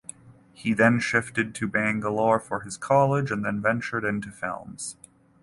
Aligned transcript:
He 0.51 0.73
then 0.73 0.99
shifted 0.99 1.53
to 1.53 1.67
Bangalore 1.67 2.39
for 2.39 2.61
his 2.61 2.75
college 2.75 3.29
and 3.29 3.45
then 3.45 3.61
ventured 3.61 4.03
into 4.03 4.31
films. 4.31 4.97